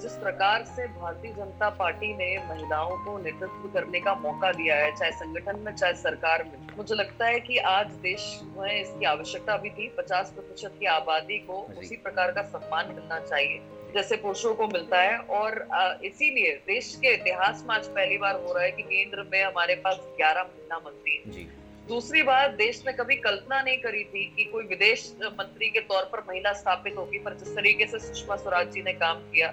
जिस 0.01 0.11
प्रकार 0.13 0.63
से 0.67 0.85
भारतीय 0.93 1.31
जनता 1.33 1.69
पार्टी 1.69 2.13
ने 2.13 2.27
महिलाओं 2.47 2.95
को 3.05 3.17
नेतृत्व 3.17 3.67
करने 3.73 3.99
का 3.99 4.13
मौका 4.15 4.51
दिया 4.51 4.75
है 4.75 4.91
चाहे 4.95 5.11
संगठन 5.11 5.59
में 5.59 5.71
चाहे 5.73 5.93
सरकार 5.95 6.43
में 6.43 6.67
मुझे 6.77 6.95
लगता 6.95 7.25
है 7.25 7.39
कि 7.39 7.57
आज 7.69 7.91
देश 8.01 8.23
में 8.57 8.81
इसकी 8.81 9.05
आवश्यकता 9.05 9.57
भी 9.57 9.69
थी। 9.69 9.87
पचास 9.97 10.31
प्रतिशत 10.31 10.75
की 10.79 10.85
आबादी 10.87 11.37
को 11.39 11.59
उसी 11.79 11.95
प्रकार 11.97 12.31
का 12.31 12.41
सम्मान 12.49 12.93
मिलना 12.95 13.19
चाहिए 13.19 13.61
जैसे 13.93 14.15
पुरुषों 14.17 14.53
को 14.55 14.67
मिलता 14.67 15.01
है। 15.01 15.17
और 15.37 15.67
इसीलिए 16.03 16.51
देश 16.67 16.95
के 16.95 17.13
इतिहास 17.13 17.63
में 17.69 17.75
आज 17.75 17.87
पहली 17.89 18.17
बार 18.17 18.41
हो 18.41 18.53
रहा 18.53 18.63
है 18.63 18.71
कि 18.71 18.83
केंद्र 18.85 19.27
में 19.31 19.43
हमारे 19.43 19.75
पास 19.85 19.99
ग्यारह 20.17 20.43
महिला 20.43 20.77
मंत्री 20.85 21.15
हैं। 21.17 21.47
दूसरी 21.89 22.21
बात 22.21 22.51
देश 22.51 22.81
ने 22.85 22.91
कभी 22.93 23.15
कल्पना 23.17 23.61
नहीं 23.61 23.77
करी 23.77 24.03
थी 24.05 24.23
कि 24.35 24.43
कोई 24.45 24.65
विदेश 24.65 25.05
मंत्री 25.33 25.69
के 25.69 25.79
तौर 25.83 26.03
पर 26.11 26.19
महिला 26.27 26.51
स्थापित 26.53 26.97
होगी 26.97 27.19
पर 27.19 27.33
जिस 27.33 27.55
तरीके 27.55 27.85
से 27.87 27.99
सुषमा 27.99 28.35
स्वराज 28.35 28.71
जी 28.73 28.81
ने 28.83 28.93
काम 28.95 29.21
किया 29.31 29.49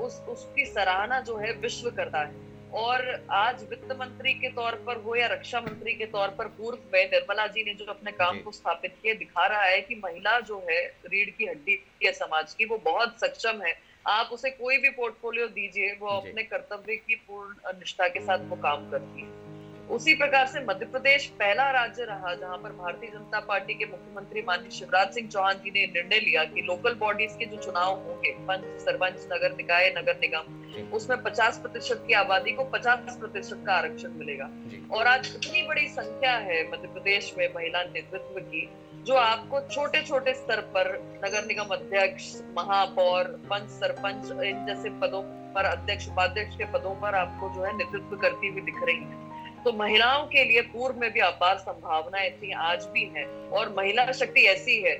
उस 0.00 0.14
उसकी 0.28 0.64
सराहना 0.66 1.18
जो 1.20 1.36
है 1.36 1.52
विश्व 1.58 1.90
करता 1.90 2.20
है। 2.20 2.40
और 2.74 3.04
आज 3.30 3.62
वित्त 3.70 3.92
मंत्री 3.98 4.32
के 4.34 4.48
तौर 4.50 4.74
पर 4.86 5.02
हो 5.02 5.16
या 5.16 5.26
रक्षा 5.26 5.60
मंत्री 5.60 5.94
के 5.94 6.06
तौर 6.06 6.28
पर 6.38 6.48
पूर्व 6.56 6.78
में 6.92 7.04
निर्मला 7.06 7.46
जी 7.48 7.64
ने 7.64 7.74
जो 7.74 7.84
अपने 7.90 8.12
काम 8.14 8.40
को 8.42 8.52
स्थापित 8.52 8.94
किया 9.02 9.14
दिखा 9.14 9.46
रहा 9.46 9.64
है 9.64 9.80
कि 9.82 10.00
महिला 10.04 10.38
जो 10.42 10.64
है 10.70 10.80
रीढ़ 11.06 11.30
की 11.30 11.46
हड्डी 11.46 11.78
है 12.04 12.12
समाज 12.14 12.54
की 12.54 12.64
वो 12.64 12.80
बहुत 12.84 13.20
सक्षम 13.20 13.62
है। 13.66 13.74
आप 14.08 14.30
उसे 14.32 14.50
कोई 14.52 14.78
भी 14.78 14.90
पोर्टफोलियो 14.92 15.46
दीजिए 15.50 15.92
वो 16.00 16.08
अपने 16.10 16.42
कर्तव्य 16.44 16.96
की 16.96 17.14
पूर्ण 17.28 17.78
निष्ठा 17.78 18.08
के 18.08 18.20
साथ 18.20 18.48
वो 18.48 18.56
काम 18.62 18.90
करती 18.90 19.20
है। 19.20 19.41
उसी 19.90 20.14
प्रकार 20.14 20.46
से 20.46 20.60
मध्य 20.60 20.86
प्रदेश 20.86 21.26
पहला 21.38 21.70
राज्य 21.70 22.04
रहा 22.04 22.32
जहाँ 22.34 22.56
पर 22.58 22.72
भारतीय 22.72 23.10
जनता 23.10 23.40
पार्टी 23.40 23.74
के 23.74 23.84
मुख्यमंत्री 23.84 24.42
माननीय 24.42 24.70
शिवराज 24.70 25.14
सिंह 25.14 25.28
चौहान 25.28 25.54
जी 25.54 25.70
ने 25.70 25.84
निर्णय 25.86 26.20
लिया 26.20 26.44
कि 26.44 26.62
लोकल 26.62 26.94
बॉडीज 26.94 27.34
के 27.38 27.46
जो 27.46 27.56
चुनाव 27.56 27.90
होंगे 28.06 28.30
पंच 28.48 28.64
सरपंच 28.80 29.26
नगर 29.32 29.56
निकाय 29.56 29.92
नगर 29.98 30.18
निगम 30.20 30.90
उसमें 30.96 31.16
50 31.22 31.58
प्रतिशत 31.62 32.04
की 32.08 32.14
आबादी 32.14 32.52
को 32.52 32.64
50 32.74 33.16
प्रतिशत 33.20 33.62
का 33.66 33.72
आरक्षण 33.74 34.12
मिलेगा। 34.18 34.48
और 34.96 35.06
आज 35.06 35.32
इतनी 35.34 35.62
बड़ी 35.62 35.86
संख्या 35.88 36.32
है 36.46 36.62
मध्य 36.70 36.88
प्रदेश 36.88 37.32
में 37.38 37.48
महिला 37.56 37.82
नेतृत्व 37.84 38.40
की 38.40 38.68
जो 39.06 39.14
आपको 39.16 39.60
छोटे 39.68 40.02
छोटे 40.02 40.34
स्तर 40.34 40.60
पर 40.74 40.92
नगर 41.24 41.46
निगम 41.46 41.74
अध्यक्ष 41.74 42.32
महापौर 42.56 43.24
पंच 43.50 43.68
सरपंच 43.70 44.30
इन 44.44 44.64
जैसे 44.66 44.90
पदों 45.00 45.22
पर 45.54 45.64
अध्यक्ष 45.66 46.08
उपाध्यक्ष 46.08 46.56
के 46.56 46.64
पदों 46.72 46.94
पर 47.00 47.14
आपको 47.14 47.54
जो 47.54 47.64
है 47.64 47.76
नेतृत्व 47.78 48.16
करती 48.16 48.48
हुई 48.48 48.60
दिख 48.62 48.82
रही 48.84 48.96
है। 48.96 49.20
तो 49.64 49.72
महिलाओं 49.72 50.26
के 50.26 50.44
लिए 50.44 50.60
पूर्व 50.60 50.96
में 50.98 51.12
भी 51.12 51.20
अपार 51.20 51.58
संभावनाएँ 51.58 52.30
थी 52.30 52.52
आज 52.52 52.84
भी 52.84 53.04
है। 53.16 53.24
और 53.50 53.74
महिला 53.76 54.10
शक्ति 54.12 54.44
ऐसी 54.46 54.80
है, 54.82 54.96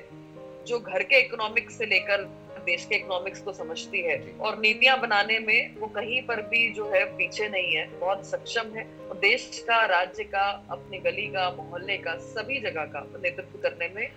जो 0.67 0.79
घर 0.79 1.03
के 1.03 1.19
इकोनॉमिक्स 1.19 1.77
से 1.77 1.85
लेकर 1.85 2.23
देश 2.65 2.85
के 2.85 2.95
इकोनॉमिक्स 2.95 3.41
को 3.41 3.53
समझती 3.53 4.01
है। 4.01 4.17
और 4.41 4.57
नीतियाँ 4.59 4.99
बनाने 4.99 5.39
में 5.39 5.75
वो 5.75 5.87
कहीं 5.87 6.21
पर 6.21 6.41
भी 6.41 6.69
जो 6.73 6.89
है 6.89 7.03
पीछे 7.17 7.47
नहीं 7.47 7.75
है, 7.75 7.85
बहुत 7.99 8.25
सक्षम 8.25 8.75
है। 8.75 8.83
और 9.09 9.17
देश 9.17 9.63
का, 9.67 9.85
राज्य 9.85 10.23
का, 10.23 10.45
अपने 10.71 10.99
गली 10.99 11.27
का, 11.27 11.49
मोहल्ले 11.51 11.97
का, 11.97 12.15
सभी 12.15 12.59
जगह 12.59 12.85
का 12.85 13.01
नेतृत्व 13.23 13.59
करने 13.59 13.89
में 13.95 14.07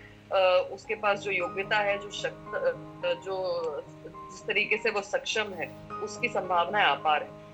उसके 0.71 0.95
पास 0.95 1.19
जो 1.21 1.31
योग्यता 1.31 1.79
है, 1.79 1.99
जो 1.99 2.11
शक्त 2.11 3.23
जो 3.25 3.37
जिस 4.07 4.47
तरीके 4.47 4.77
से 4.77 4.91
वो 4.91 5.01
सक्षम 5.01 5.53
है, 5.55 5.67
उसकी 6.03 6.29
संभावनाएँ 6.29 6.87
अपार 6.87 7.23
है। 7.23 7.46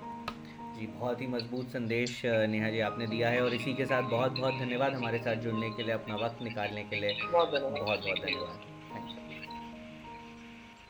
जी 0.72 0.86
बहुत 0.86 1.20
ही 1.20 1.26
मज़बूत 1.26 1.68
संदेश 1.68 2.22
नेहा 2.24 2.70
जी 2.70 2.80
आपने 2.80 3.06
दिया 3.06 3.28
है 3.28 3.42
और 3.42 3.54
इसी 3.54 3.74
के 3.74 3.86
साथ 3.86 4.10
बहुत 4.10 4.38
बहुत 4.38 4.54
धन्यवाद 4.54 4.94
हमारे 4.94 5.18
साथ 5.18 5.36
जुड़ने 5.44 5.70
के 5.70 5.82
लिए 5.82 5.94
अपना 5.94 6.16
वक्त 6.16 6.42
निकालने 6.42 6.84
के 6.84 6.96
लिए। 6.96 7.18
बहुत 7.22 7.50
बहुत 7.50 8.00
धन्यवाद। 8.00 8.60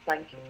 थैंक 0.06 0.34
यू 0.34 0.40